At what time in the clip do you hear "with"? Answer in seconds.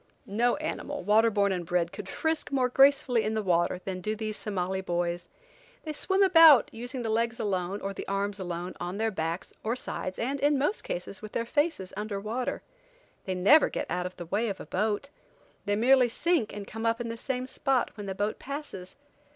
11.21-11.33